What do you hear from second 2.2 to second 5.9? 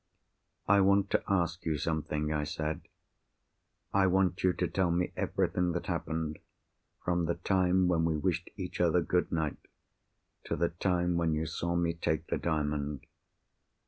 I said. "I want you to tell me everything that